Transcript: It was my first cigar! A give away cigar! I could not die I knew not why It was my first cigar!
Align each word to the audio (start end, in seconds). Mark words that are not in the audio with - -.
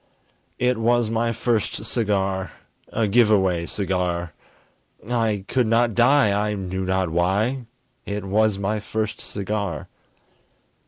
It 0.57 0.79
was 0.79 1.11
my 1.11 1.31
first 1.31 1.85
cigar! 1.85 2.53
A 2.91 3.07
give 3.07 3.29
away 3.29 3.67
cigar! 3.67 4.33
I 5.07 5.45
could 5.47 5.67
not 5.67 5.93
die 5.93 6.31
I 6.49 6.55
knew 6.55 6.85
not 6.85 7.11
why 7.11 7.67
It 8.07 8.25
was 8.25 8.57
my 8.57 8.79
first 8.79 9.21
cigar! 9.21 9.89